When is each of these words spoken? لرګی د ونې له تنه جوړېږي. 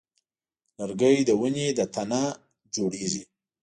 لرګی 0.77 1.17
د 1.27 1.29
ونې 1.39 1.67
له 1.77 1.85
تنه 1.93 2.23
جوړېږي. 2.75 3.23